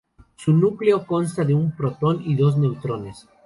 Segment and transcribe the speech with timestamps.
[0.35, 3.27] Su núcleo consta de un protón y dos neutrones.